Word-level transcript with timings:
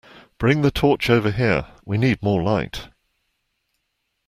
Bring 0.39 0.63
the 0.63 0.71
torch 0.71 1.11
over 1.11 1.29
here; 1.29 1.67
we 1.85 1.99
need 1.99 2.23
more 2.23 2.41
light 2.41 2.87